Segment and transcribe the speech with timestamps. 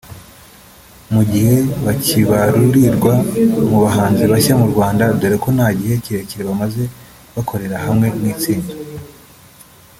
[1.13, 1.55] mu gihe
[1.85, 3.13] bakibarurirwa
[3.69, 6.83] mu bahanzi bashya mu Rwanda dore ko nta gihe kirekire bamaze
[7.35, 8.73] bakorera hamwe nk’itsinda